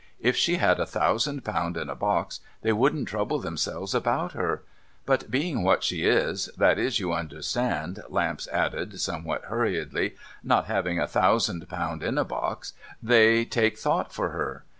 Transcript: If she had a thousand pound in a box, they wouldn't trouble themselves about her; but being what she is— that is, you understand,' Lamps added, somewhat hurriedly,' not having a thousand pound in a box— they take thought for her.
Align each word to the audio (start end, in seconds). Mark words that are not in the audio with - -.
If 0.19 0.35
she 0.35 0.55
had 0.55 0.79
a 0.79 0.87
thousand 0.87 1.45
pound 1.45 1.77
in 1.77 1.87
a 1.87 1.93
box, 1.93 2.39
they 2.63 2.73
wouldn't 2.73 3.07
trouble 3.07 3.37
themselves 3.37 3.93
about 3.93 4.31
her; 4.31 4.63
but 5.05 5.29
being 5.29 5.61
what 5.61 5.83
she 5.83 6.05
is— 6.05 6.49
that 6.57 6.79
is, 6.79 6.99
you 6.99 7.13
understand,' 7.13 8.01
Lamps 8.09 8.47
added, 8.47 8.99
somewhat 8.99 9.43
hurriedly,' 9.45 10.15
not 10.53 10.65
having 10.65 10.99
a 10.99 11.05
thousand 11.05 11.69
pound 11.69 12.01
in 12.01 12.17
a 12.17 12.25
box— 12.25 12.73
they 13.13 13.45
take 13.45 13.77
thought 13.77 14.11
for 14.11 14.29
her. 14.29 14.65